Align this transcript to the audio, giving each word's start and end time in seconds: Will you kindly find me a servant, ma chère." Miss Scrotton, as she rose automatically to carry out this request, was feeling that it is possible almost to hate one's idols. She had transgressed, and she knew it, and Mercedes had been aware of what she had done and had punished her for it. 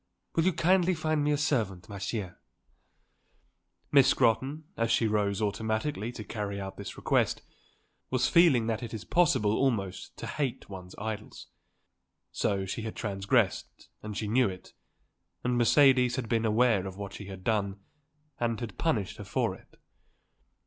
Will 0.35 0.45
you 0.45 0.53
kindly 0.53 0.95
find 0.95 1.23
me 1.23 1.31
a 1.31 1.37
servant, 1.37 1.87
ma 1.87 1.97
chère." 1.97 2.37
Miss 3.91 4.07
Scrotton, 4.07 4.63
as 4.75 4.89
she 4.89 5.05
rose 5.05 5.43
automatically 5.43 6.11
to 6.13 6.23
carry 6.23 6.59
out 6.59 6.75
this 6.75 6.97
request, 6.97 7.43
was 8.09 8.27
feeling 8.27 8.65
that 8.65 8.81
it 8.81 8.95
is 8.95 9.03
possible 9.05 9.53
almost 9.55 10.17
to 10.17 10.25
hate 10.25 10.67
one's 10.67 10.95
idols. 10.97 11.49
She 12.33 12.81
had 12.81 12.95
transgressed, 12.95 13.89
and 14.01 14.17
she 14.17 14.27
knew 14.27 14.49
it, 14.49 14.73
and 15.43 15.55
Mercedes 15.55 16.15
had 16.15 16.27
been 16.27 16.45
aware 16.47 16.87
of 16.87 16.97
what 16.97 17.13
she 17.13 17.27
had 17.27 17.43
done 17.43 17.79
and 18.39 18.59
had 18.59 18.79
punished 18.79 19.17
her 19.17 19.23
for 19.23 19.53
it. 19.53 19.77